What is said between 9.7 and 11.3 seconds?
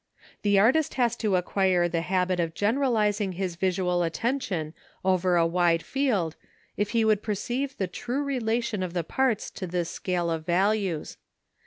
scale of values.